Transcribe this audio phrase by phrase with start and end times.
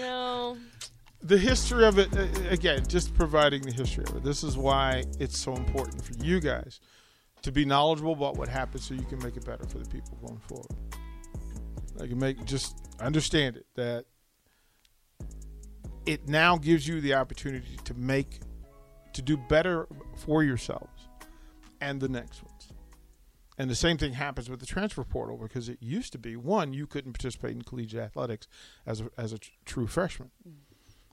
[0.00, 0.56] Know,
[1.22, 2.08] the history of it,
[2.50, 4.24] again, just providing the history of it.
[4.24, 6.80] This is why it's so important for you guys
[7.42, 10.18] to be knowledgeable about what happened so you can make it better for the people
[10.26, 10.70] going forward.
[11.96, 14.06] Like, make just understand it that
[16.06, 18.40] it now gives you the opportunity to make,
[19.12, 21.08] to do better for yourselves
[21.80, 22.49] and the next ones.
[23.60, 26.72] And the same thing happens with the transfer portal because it used to be one,
[26.72, 28.48] you couldn't participate in collegiate athletics
[28.86, 30.30] as a, as a tr- true freshman.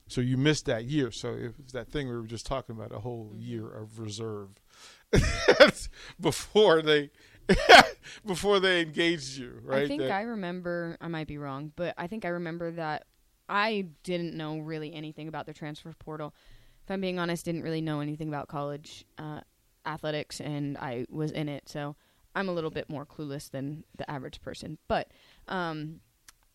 [0.06, 1.10] So you missed that year.
[1.10, 4.48] So it was that thing we were just talking about, a whole year of reserve
[6.20, 7.10] before they
[8.24, 9.82] before they engaged you, right?
[9.82, 10.96] I think That- I remember.
[11.02, 13.04] I might be wrong, but I think I remember that
[13.46, 16.32] I didn't know really anything about the transfer portal.
[16.84, 19.42] If I'm being honest, didn't really know anything about college uh,
[19.84, 21.94] athletics, and I was in it, so
[22.34, 24.78] I'm a little bit more clueless than the average person.
[24.88, 25.10] But
[25.48, 26.00] um,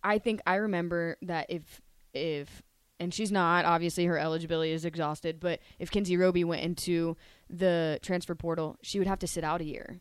[0.03, 1.81] I think I remember that if
[2.13, 2.61] if
[2.99, 7.17] and she's not obviously her eligibility is exhausted, but if Kynsee Roby went into
[7.49, 9.99] the transfer portal, she would have to sit out a year.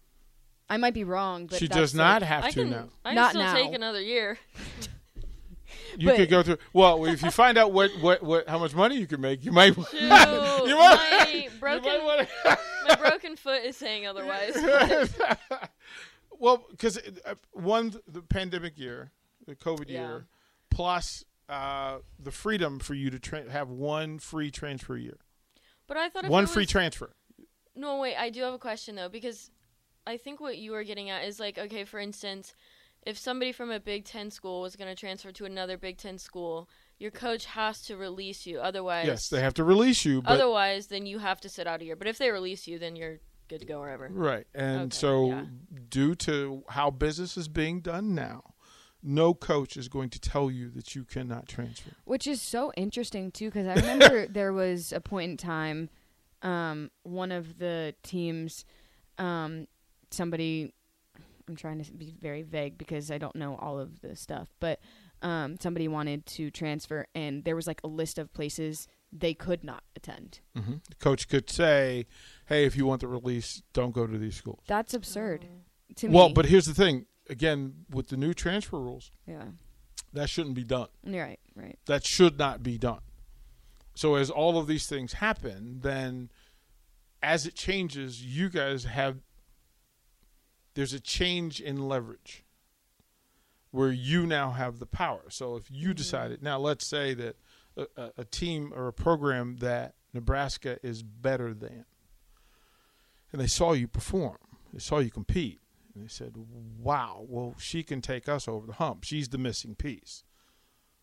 [0.69, 2.89] I might be wrong, but she that's does like- not have I to can, now.
[3.05, 3.55] I can Not still now.
[3.55, 4.39] take another year.
[5.97, 6.59] You but- could go through.
[6.75, 9.53] Well, if you find out what, what, what how much money you can make, you
[9.53, 9.75] might.
[9.75, 12.05] Shoot, you might, my you broken, might
[12.45, 14.57] wanna- my broken foot is saying otherwise.
[16.39, 16.99] well, because
[17.53, 19.11] one the pandemic year,
[19.47, 20.01] the COVID Yeah.
[20.01, 20.27] year,
[20.71, 25.19] plus uh, the freedom for you to tra- have one free transfer year,
[25.87, 27.13] But I thought one free was- transfer.
[27.75, 28.17] No, wait.
[28.17, 29.51] I do have a question though, because
[30.07, 32.55] I think what you were getting at is like, okay, for instance,
[33.07, 36.19] if somebody from a Big Ten school was going to transfer to another Big Ten
[36.19, 36.69] school,
[37.03, 38.61] your coach has to release you.
[38.61, 41.83] Otherwise, Yes, they have to release you, but otherwise, then you have to sit out
[41.83, 41.97] a year.
[41.97, 43.19] But if they release you, then you're
[43.49, 44.09] good to go wherever.
[44.09, 44.47] Right.
[44.55, 45.45] And Okay, so, yeah.
[45.89, 48.55] due to how business is being done now,
[49.03, 51.91] no coach is going to tell you that you cannot transfer.
[52.05, 55.91] Which is so interesting too, because I remember there was a point in time,
[56.43, 58.65] um, one of the teams,
[59.19, 59.67] um,
[60.13, 60.73] somebody,
[61.49, 64.79] I'm trying to be very vague because I don't know all of the stuff, but
[65.23, 69.63] um, somebody wanted to transfer, and there was like a list of places they could
[69.65, 70.41] not attend.
[70.57, 70.75] Mm-hmm.
[70.89, 72.07] The coach could say,
[72.47, 74.63] hey, if you want the release, don't go to these schools.
[74.67, 75.63] That's absurd Oh.
[75.97, 76.15] to me.
[76.15, 79.45] Well, but here's the thing again, with the new transfer rules, yeah,
[80.13, 80.89] that shouldn't be done.
[81.05, 81.79] you're right, right.
[81.87, 83.01] That should not be done.
[83.95, 86.31] So, as all of these things happen, then
[87.23, 89.19] as it changes, you guys have
[90.75, 92.45] there's a change in leverage
[93.73, 95.25] where you now have the power.
[95.31, 97.37] So if you decided now, let's say that
[97.77, 101.87] a, a, team or a program that Nebraska is better than,
[103.33, 104.37] and they saw you perform,
[104.73, 105.61] they saw you compete,
[105.95, 106.35] and they said,
[106.79, 109.05] "Wow, well, she can take us over the hump.
[109.05, 110.23] She's the missing piece.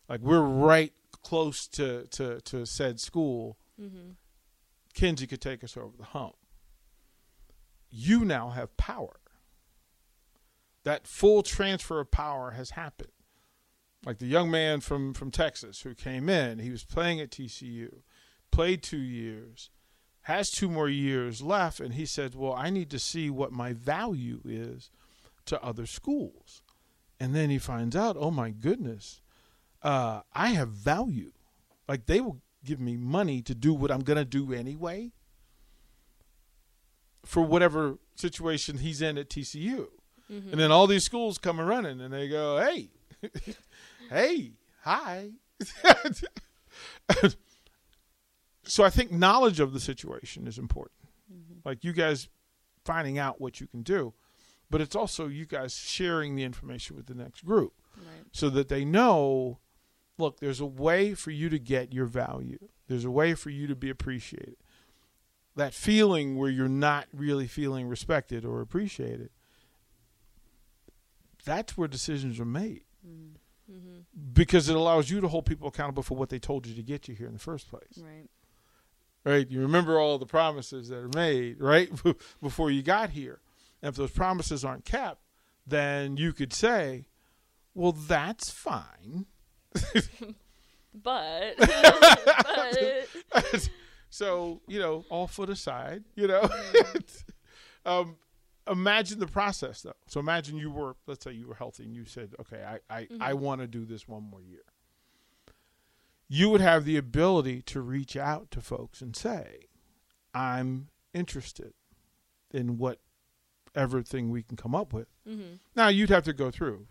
[0.08, 0.92] Like we're right
[1.22, 3.58] close to to to said school.
[3.80, 4.12] Mm-hmm.
[4.94, 6.34] Kynsee could take us over the hump.
[7.90, 9.19] You now have power.
[10.84, 13.12] That full transfer of power has happened.
[14.04, 18.00] Like the young man from, from Texas who came in, he was playing at TCU,
[18.50, 19.68] played two years,
[20.22, 23.74] has two more years left, and he said, Well, I need to see what my
[23.74, 24.90] value is
[25.46, 26.62] to other schools.
[27.18, 29.20] And then he finds out, oh my goodness,
[29.82, 31.32] uh, I have value.
[31.86, 35.12] Like they will give me money to do what I'm going to do anyway
[37.24, 39.88] for whatever situation he's in at TCU.
[40.30, 40.50] Mm-hmm.
[40.50, 42.88] And then all these schools come running and they go, hey,
[44.10, 44.52] hey,
[44.82, 45.30] hi.
[48.64, 50.94] so I think knowledge of the situation is important.
[51.64, 52.28] Like you guys
[52.84, 54.14] finding out what you can do,
[54.70, 58.24] but it's also you guys sharing the information with the next group Right.
[58.32, 59.58] so that they know
[60.16, 63.66] look, there's a way for you to get your value, there's a way for you
[63.66, 64.56] to be appreciated.
[65.56, 69.30] That feeling where you're not really feeling respected or appreciated,
[71.44, 72.82] that's where decisions are made
[73.72, 74.00] Mm-hmm.
[74.32, 77.06] because it allows you to hold people accountable for what they told you to get
[77.06, 77.98] you here in the first place.
[78.02, 78.28] Right.
[79.24, 79.48] Right?
[79.48, 81.88] You remember all the promises that are made, right?
[82.42, 83.38] Before you got here.
[83.80, 85.20] And if those promises aren't kept,
[85.66, 87.06] then you could say,
[87.74, 89.26] well, that's fine.
[90.92, 91.54] but,
[93.32, 93.68] but
[94.10, 96.48] so you know, all foot aside, you know.
[97.86, 98.16] um,
[98.68, 99.94] imagine the process though.
[100.06, 103.08] So imagine you were, let's say you were healthy and you said, okay, I I,
[103.20, 104.62] I want to do this one more year.
[106.28, 109.66] You would have the ability to reach out to folks and say,
[110.32, 111.74] I'm interested
[112.52, 115.08] in whatever thing we can come up with.
[115.26, 116.86] hmm Now you'd have to go through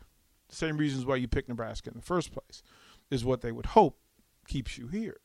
[0.50, 2.63] the same reasons why you picked Nebraska in the first place
[3.10, 4.00] is what they would hope
[4.48, 5.18] keeps you here.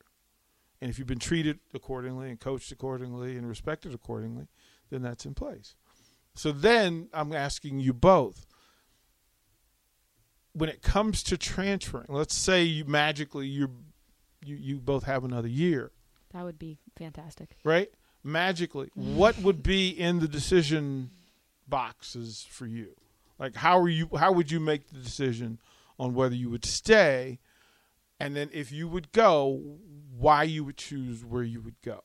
[0.81, 4.47] And if you've been treated accordingly and coached accordingly and respected accordingly,
[4.89, 5.75] then that's in place.
[6.35, 8.45] So then I'm asking you both
[10.53, 13.69] when it comes to transferring, let's say you magically you
[14.45, 15.91] you you both have another year,
[16.33, 17.57] That would be fantastic.
[17.63, 17.89] right?
[18.23, 21.11] Magically, what would be in the decision
[21.67, 22.95] boxes for you?
[23.39, 25.59] Like how are you how would you make the decision
[25.99, 27.39] on whether you would stay
[28.19, 29.77] and then if you would go,
[30.17, 32.01] why you would choose where you would go?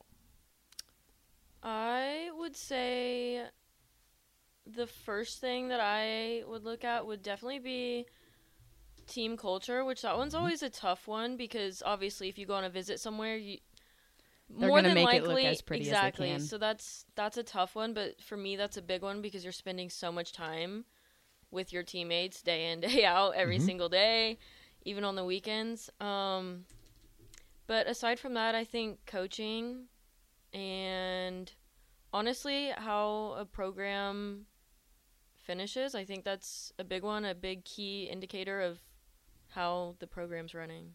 [1.63, 3.43] I would say
[4.67, 8.07] the first thing that I would look at would definitely be
[9.07, 10.19] team culture, which that Mm-hmm.
[10.19, 13.59] one's always a tough one because obviously if you go on a visit somewhere, you
[14.59, 16.29] They're more than make it likely look as pretty as they exactly.
[16.39, 19.53] So that's that's a tough one, but for me that's a big one because you're
[19.53, 20.85] spending so much time
[21.51, 23.61] with your teammates day in day out every Mhm.
[23.61, 24.39] single day,
[24.85, 25.91] even on the weekends.
[26.01, 26.67] Um,
[27.67, 29.87] but aside from that, I think coaching
[30.53, 31.53] and
[32.13, 34.47] honestly how a program
[35.35, 38.79] finishes, I think that's a big one, a big key indicator of
[39.49, 40.93] how the program's running.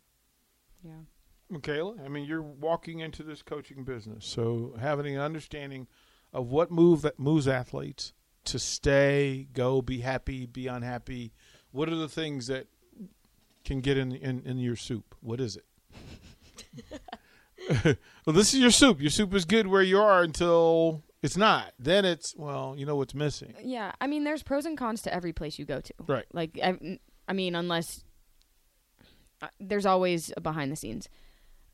[0.83, 1.01] Yeah.
[1.49, 5.87] Michaela, I mean, you're walking into this coaching business, so having an understanding
[6.33, 8.13] of what move that moves athletes
[8.45, 11.33] to stay, go, be happy, be unhappy.
[11.71, 12.67] What are the things that
[13.63, 15.15] can get in in, in your soup?
[15.21, 15.65] What is it?
[18.25, 19.01] well, this is your soup.
[19.01, 21.73] Your soup is good where you are until it's not.
[21.79, 23.53] Then it's well, you know what's missing.
[23.61, 25.93] Yeah, I mean, there's pros and cons to every place you go to.
[26.07, 26.25] Right.
[26.31, 28.03] Like, I, I mean, unless
[29.41, 31.09] uh, there's always a behind the scenes.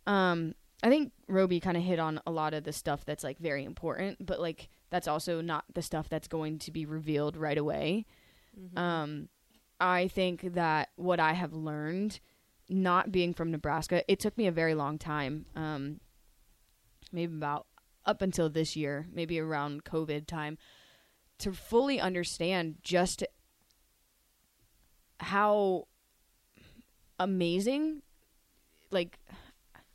[0.08, 3.38] Um, I think Roby kind of hit on a lot of the stuff that's like
[3.40, 7.58] very important, but like that's also not the stuff that's going to be revealed right
[7.58, 8.06] away.
[8.76, 9.30] Um,
[9.80, 12.20] I think that what I have learned,
[12.70, 15.46] not being from Nebraska, it took me a very long time.
[15.56, 16.00] Um,
[17.12, 17.68] maybe about
[18.06, 20.58] up until this year, maybe around COVID time,
[21.40, 23.24] to fully understand just
[25.20, 25.88] how
[27.20, 28.02] amazing
[28.90, 29.20] like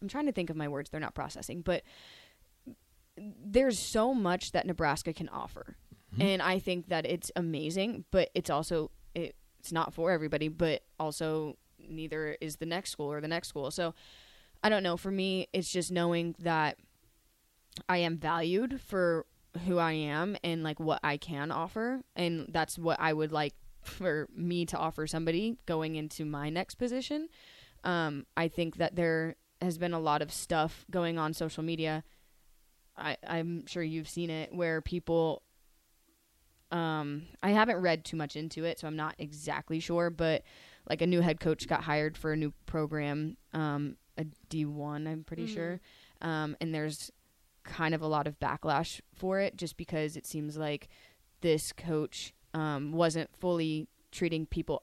[0.01, 1.83] I'm trying to think of my words they're not processing but
[3.17, 5.77] there's so much that Nebraska can offer.
[6.13, 6.23] Mm-hmm.
[6.23, 10.83] And I think that it's amazing but it's also it, it's not for everybody but
[11.01, 13.71] also neither is the next school or the next school.
[13.71, 13.95] So
[14.63, 14.97] I don't know.
[14.97, 16.79] For me it's just knowing that
[17.89, 19.27] I am valued for
[19.67, 23.55] who I am and like what I can offer and that's what I would like
[23.83, 27.29] for me to offer somebody going into my next position.
[27.85, 32.03] Um, I think that there has been a lot of stuff going on social media.
[32.97, 35.43] I, I'm sure you've seen it where people
[36.73, 40.43] um I haven't read too much into it, so I'm not exactly sure, but
[40.89, 45.07] like a new head coach got hired for a new program, um, a D one,
[45.07, 45.55] I'm pretty Mhm.
[45.55, 45.81] sure.
[46.23, 47.11] Um, and there's
[47.67, 50.89] kind of a lot of backlash for it just because it seems like
[51.43, 54.83] this coach um, wasn't fully treating people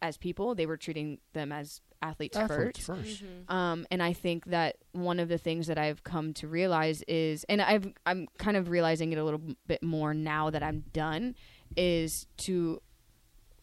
[0.00, 0.54] as people.
[0.54, 3.04] They were treating them as athletes, Athletes first.
[3.04, 3.22] first.
[3.24, 3.52] Mhm.
[3.52, 7.44] Um, and I think that one of the things that I've come to realize is,
[7.50, 11.34] and I've I'm kind of realizing it a little bit more now that I'm done,
[11.76, 12.80] is to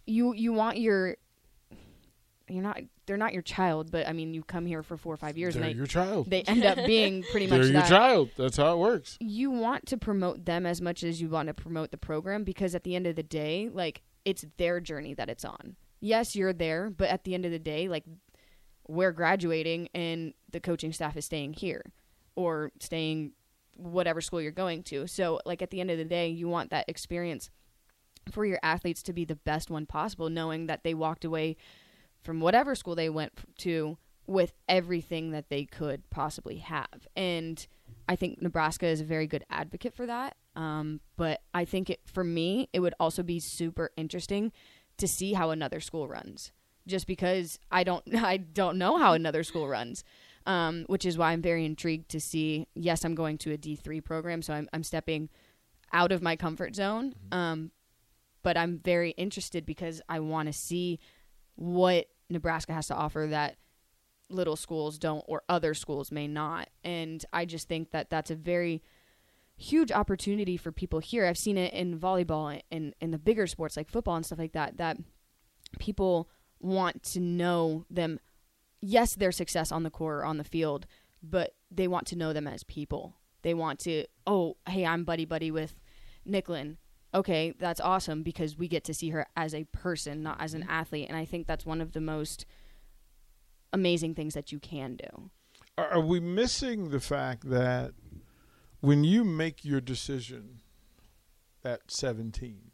[0.06, 1.18] you you want your
[2.50, 5.18] you're not they're not your child, but I mean you come here for four or
[5.18, 6.30] five years They're and they your child.
[6.30, 8.30] they end up being pretty much They're your that child.
[8.38, 9.18] That's how it works.
[9.20, 12.76] you want to promote them as much as you want to promote the program because
[12.76, 15.76] at the end of the day, like it's their journey that it's on.
[16.00, 18.04] Yes, you're there, but at the end of the day, like
[18.88, 21.84] we're graduating and the coaching staff is staying here
[22.36, 23.34] or staying
[23.76, 25.08] whatever school you're going to.
[25.08, 27.50] So like at the end of the day, you want that experience
[28.32, 31.56] for your athletes to be the best one possible knowing that they walked away
[32.22, 37.08] from whatever school they went to with everything that they could possibly have.
[37.16, 37.66] And
[38.10, 40.36] I think Nebraska is a very good advocate for that.
[40.56, 44.52] Um, but I think it, for me, it would also be super interesting
[44.98, 46.52] to see how another school runs.
[46.86, 50.04] Just because I don't, I don't know how another school runs,
[50.46, 52.68] um, which is why I'm very intrigued to see.
[52.76, 55.30] Yes, I'm going to a D three program, so I'm, I'm stepping
[55.94, 57.14] out of my comfort zone.
[57.32, 57.72] Um,
[58.44, 61.00] but I'm very interested because I want to see
[61.58, 63.58] what Nebraska has to offer that
[64.30, 66.70] little schools don't or other schools may not.
[66.84, 68.82] And I just think that that's a very
[69.58, 71.26] huge opportunity for people here.
[71.26, 74.54] I've seen it in volleyball and in the bigger sports like football and stuff like
[74.54, 74.98] that that
[75.80, 78.20] people want to know them
[78.82, 80.86] yes, their success on the court or on the field,
[81.24, 83.16] but they want to know them as people.
[83.42, 85.76] They want to, oh, hey, I'm buddy buddy with
[86.28, 86.78] Nicklin.
[87.18, 90.62] Okay, that's awesome because we get to see her as a person, not as an
[90.62, 90.70] mm-hmm.
[90.70, 91.08] athlete.
[91.10, 92.46] And I think that's one of the most
[93.74, 95.32] amazing things that you can do.
[95.80, 97.94] Are, are we missing the fact that
[98.82, 100.60] when you make your decision
[101.66, 102.70] at 17,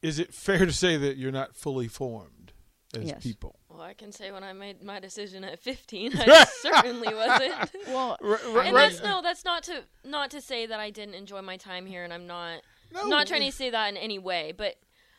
[0.00, 2.52] is it fair to say that you're not fully formed
[2.94, 3.22] as Yes.
[3.22, 3.60] people?
[3.76, 7.52] Well, I can say when I made my decision at 15, I certainly wasn't.
[7.88, 11.14] Well, R- r- and that's no, that's not to not to say that I didn't
[11.14, 14.18] enjoy my time here, and I'm not No, not trying to say that in any
[14.18, 14.76] way, but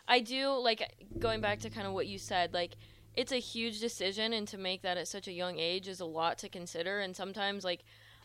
[0.07, 0.81] I do like
[1.19, 2.75] going back to kind of what you said, like
[3.15, 6.05] it's a huge decision, and to make that at such a young age is a
[6.05, 7.83] lot to consider, and sometimes like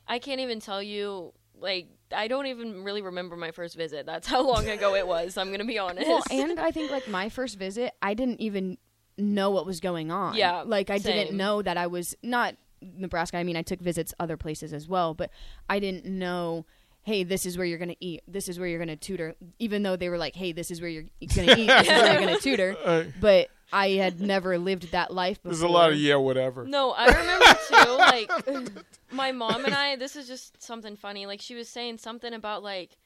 [0.08, 1.32] I can't even tell you.
[1.54, 4.04] Like I don't even really remember my first visit.
[4.06, 5.36] That's how long ago it was.
[5.36, 6.08] I'm gonna be honest.
[6.08, 8.78] well, and I think like my first visit, I didn't even
[9.18, 10.34] know what was going on.
[10.34, 13.36] Yeah, like I didn't know that I was not Nebraska.
[13.36, 15.30] I mean, I took visits other places as well, but
[15.68, 16.66] I didn't know.
[17.04, 18.22] Hey, this is where you're gonna eat.
[18.28, 19.34] This is where you're gonna tutor.
[19.58, 21.04] Even though they were like, "Hey, this is where you're
[21.34, 21.66] gonna eat.
[21.66, 25.52] This is where you're gonna tutor," Uh, but I had never lived that life before.
[25.52, 26.64] there's a lot of yeah, whatever.
[26.64, 27.96] No, I remember too.
[28.52, 29.96] Like my mom and I.
[29.96, 31.26] This is just something funny.
[31.26, 32.96] Like she was saying something about like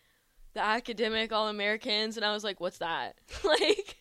[0.55, 3.97] the academic all Americans, and I was like, "What's that?" like,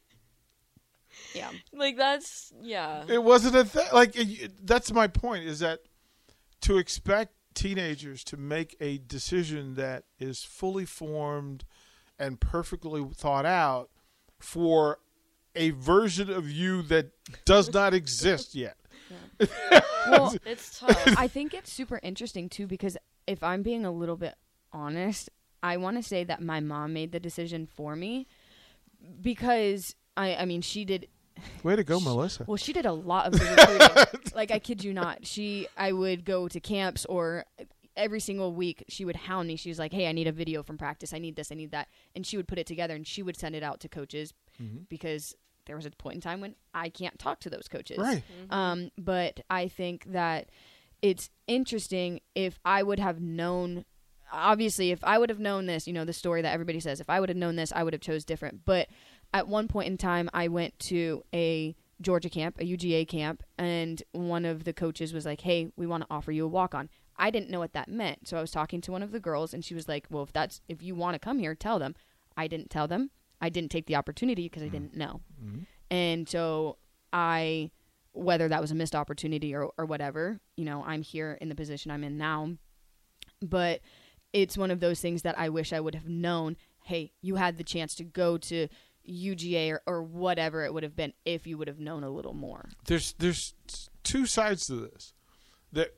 [1.36, 1.50] Yeah.
[1.74, 3.04] like that's yeah.
[3.08, 3.88] It wasn't a thing.
[3.94, 5.46] Like it, that's my point.
[5.46, 5.80] Is that
[6.62, 11.66] to expect teenagers to make a decision that is fully formed
[12.20, 13.90] and perfectly thought out
[14.40, 15.00] for
[15.56, 17.12] a version of you that
[17.46, 18.78] does not exist yet.
[20.10, 21.02] Well, It's tough.
[21.18, 24.36] I think it's super interesting too because if I'm being a little bit
[24.74, 25.30] honest,
[25.64, 28.28] I want to say that my mom made the decision for me
[29.22, 31.08] because I I mean she did
[31.64, 32.46] Way to go, Melissa.
[32.48, 34.32] well she did a lot of the recruiting.
[34.36, 35.26] like I kid you not.
[35.26, 37.46] She I would go to camps or
[37.98, 39.56] every single week she would hound me.
[39.56, 41.14] She was like, "Hey, I need a video from practice.
[41.14, 43.38] I need this, I need that." And she would put it together and she would
[43.38, 44.34] send it out to coaches
[44.90, 47.98] because there was a point in time when I can't talk to those coaches.
[47.98, 48.24] Right.
[48.50, 50.50] Um, but I think that
[51.02, 53.86] it's interesting if I would have known.
[54.32, 57.10] Obviously, if I would have known this, you know, the story that everybody says, if
[57.10, 58.66] I would have known this, I would have chose different.
[58.66, 58.88] But
[59.36, 64.02] at one point in time, I went to a Georgia camp, a UGA camp, and
[64.14, 66.90] one of the coaches was like, "Hey, we want to offer you a walk on."
[67.18, 69.54] I didn't know what that meant, so I was talking to one of the girls,
[69.54, 71.96] and she was like, "Well, if that's if you want to come here, tell them."
[72.38, 73.12] I didn't tell them.
[73.42, 74.74] I didn't take the opportunity because I mm-hmm.
[74.74, 75.22] didn't know.
[75.44, 75.60] Mm-hmm.
[75.92, 76.78] And so
[77.12, 77.72] I,
[78.14, 81.56] whether that was a missed opportunity or, or whatever, you know, I'm here in the
[81.56, 82.58] position I'm in now.
[83.42, 83.82] But
[84.34, 86.58] it's one of those things that I wish I would have known.
[86.84, 88.68] Hey, you had the chance to go to
[89.08, 92.34] UGA or, or whatever it would have been if you would have known a little
[92.34, 92.70] more.
[92.86, 93.54] There's there's
[94.04, 95.14] two sides to this.
[95.74, 95.94] That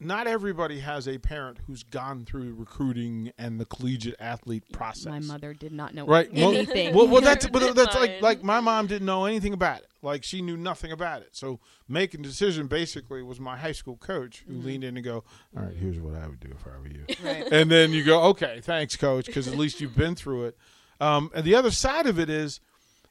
[0.00, 5.06] not everybody has a parent who's gone through recruiting and the collegiate athlete process.
[5.06, 6.94] My mother did not know right well, anything.
[6.94, 10.22] well, well that's but that's like like my mom didn't know anything about it like
[10.22, 11.58] she knew nothing about it so
[11.88, 14.66] making the decision basically was my high school coach who mm-hmm.
[14.66, 15.24] leaned in and go
[15.56, 17.50] all right here's what i would do if i were you Right.
[17.50, 20.58] and then you go okay thanks coach because at least you've been through it
[21.00, 22.60] um, and the other side of it is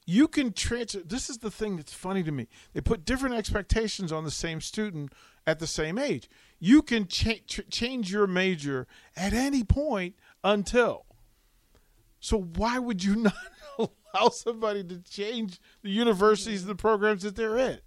[0.05, 2.47] you can transfer this is the thing that's funny to me.
[2.73, 5.13] They put different expectations on the same student
[5.47, 6.29] at the same age.
[6.59, 11.05] You can cha- ch- change your major at any point until.
[12.19, 13.33] So why would you not
[13.77, 17.79] allow somebody to change the universities and the programs that they're in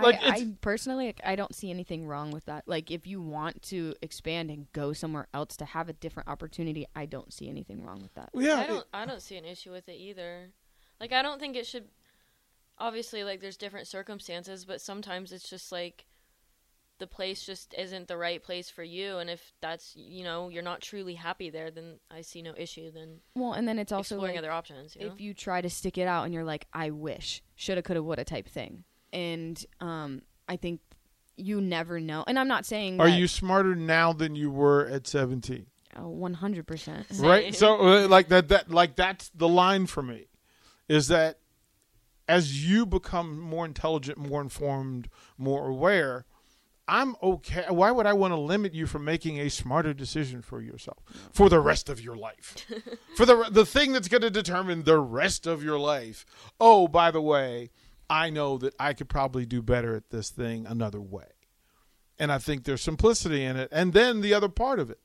[0.00, 2.64] Like, I, I personally, like, I don't see anything wrong with that.
[2.66, 6.86] Like, if you want to expand and go somewhere else to have a different opportunity,
[6.94, 8.30] I don't see anything wrong with that.
[8.34, 10.50] Yeah I don't I don't see an issue with it either.
[11.00, 11.88] Like I don't think it should
[12.78, 16.06] obviously like there's different circumstances, but sometimes it's just like
[16.98, 20.62] the place just isn't the right place for you and if that's you know, you're
[20.62, 24.16] not truly happy there, then I see no issue then Well, and then it's also
[24.16, 25.12] exploring like, other options, you know?
[25.12, 28.24] if you try to stick it out and you're like, I wish, shoulda, coulda, woulda
[28.24, 28.84] type thing.
[29.12, 30.80] And um, I think
[31.36, 32.24] you never know.
[32.26, 36.14] And I'm not saying are that- you smarter now than you were at 17 Oh,
[36.14, 37.22] 100%.
[37.22, 40.26] right so uh, like that that like that's the line for me
[40.88, 41.38] is that
[42.28, 46.24] as you become more intelligent more informed more aware
[46.86, 50.60] i'm okay why would i want to limit you from making a smarter decision for
[50.60, 50.98] yourself
[51.32, 52.64] for the rest of your life
[53.16, 56.24] for the the thing that's going to determine the rest of your life
[56.60, 57.70] oh by the way
[58.10, 61.26] I know that I could probably do better at this thing another way.
[62.18, 63.68] And I think there's simplicity in it.
[63.70, 65.00] And then the other part of it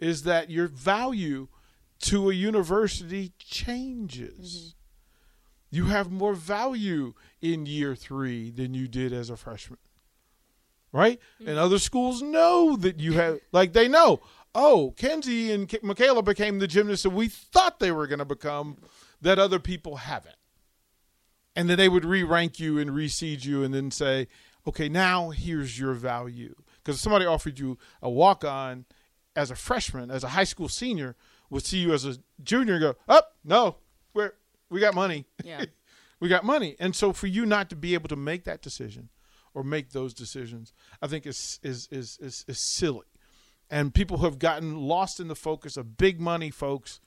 [0.00, 1.48] is that your value
[2.00, 4.74] to a university changes.
[5.70, 5.76] Mm-hmm.
[5.76, 9.78] You have more value in year three than you did as a freshman.
[10.92, 11.20] Right?
[11.38, 11.58] And mm-hmm.
[11.58, 14.20] other schools know that you have, like, they know,
[14.54, 18.78] oh, Kenzie and Michaela became the gymnasts that we thought they were going to become
[19.20, 20.37] that other people haven't.
[21.58, 24.28] And then they would re rank you and reseed you and then say,
[24.64, 26.54] okay, now here's your value.
[26.76, 28.84] Because if somebody offered you a walk on
[29.34, 31.16] as a freshman, as a high school senior,
[31.50, 33.74] would see you as a junior and go, oh, no,
[34.14, 34.34] we're,
[34.70, 35.26] we got money.
[35.42, 35.64] Yeah.
[36.20, 36.76] we got money.
[36.78, 39.08] And so for you not to be able to make that decision
[39.52, 40.72] or make those decisions,
[41.02, 43.06] I think is is is is, is silly.
[43.68, 47.00] And people who have gotten lost in the focus of big money folks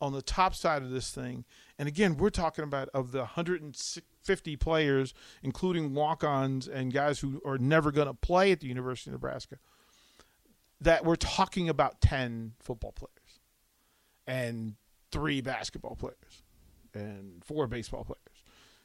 [0.00, 1.44] on the top side of this thing.
[1.78, 7.58] And again, we're talking about of the 150 players, including walk-ons and guys who are
[7.58, 9.58] never going to play at the University of Nebraska,
[10.80, 13.40] that we're talking about 10 football players
[14.26, 14.74] and
[15.10, 16.42] three basketball players
[16.92, 18.44] and four baseball players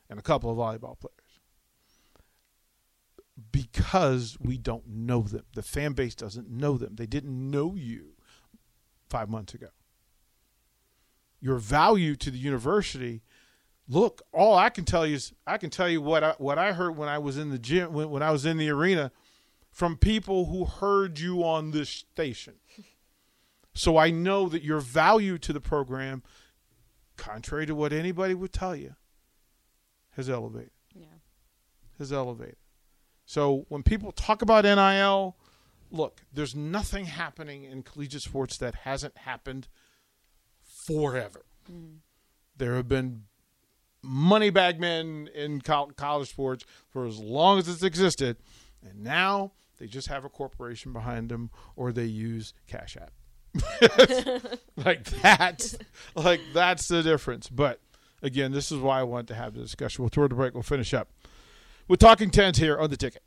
[0.10, 1.22] and a couple of volleyball players
[3.51, 5.44] because we don't know them.
[5.56, 6.96] The fan base doesn't know them.
[6.96, 8.13] They didn't know you
[9.10, 9.68] five months ago.
[11.41, 13.24] Your value to the university.
[13.88, 16.71] Look, all I can tell you is I can tell you what I, what I
[16.71, 19.12] heard when I was in the gym when, when I was in the arena
[19.71, 22.55] from people who heard you on this station.
[23.74, 26.24] So I know that your value to the program,
[27.15, 28.95] contrary to what anybody would tell you,
[30.12, 30.71] has elevated.
[30.93, 31.05] Yeah.
[31.98, 32.57] Has elevated.
[33.25, 35.38] So when people talk about NIL,
[35.89, 39.69] look, there's nothing happening in collegiate sports that hasn't happened
[41.00, 41.45] forever.
[41.71, 41.98] Mm-hmm.
[42.57, 43.24] There have been
[44.01, 48.38] money bag men in college sports for as long as it's existed,
[48.83, 53.12] and now they just have a corporation behind them or they use Cash App.
[54.77, 55.75] like that's
[56.15, 57.49] like that's the difference.
[57.49, 57.80] But
[58.21, 60.04] again, this is why I want to have the discussion.
[60.04, 60.54] We'll toward the break.
[60.54, 61.10] We'll finish up.
[61.88, 63.23] We're talking tens here on the ticket.